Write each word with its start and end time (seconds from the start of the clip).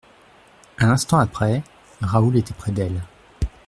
Un 0.79 0.89
instant 0.89 1.19
après, 1.19 1.61
Raoul 2.01 2.35
était 2.35 2.55
près 2.55 2.71
d'elle. 2.71 3.03